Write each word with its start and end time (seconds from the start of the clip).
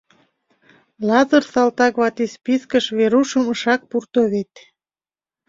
Лазыр 1.07 1.43
салтак 1.51 1.93
вате 2.01 2.25
спискыш 2.33 2.85
Верушым 2.97 3.45
ышак 3.53 3.81
пурто 3.89 4.21
вет. 4.31 4.53